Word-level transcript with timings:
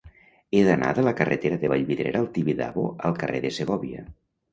He 0.51 0.61
d'anar 0.67 0.93
de 0.99 1.03
la 1.07 1.11
carretera 1.19 1.59
de 1.63 1.69
Vallvidrera 1.73 2.19
al 2.23 2.29
Tibidabo 2.37 2.87
al 3.11 3.15
carrer 3.21 3.43
de 3.45 3.53
Segòvia. 3.59 4.03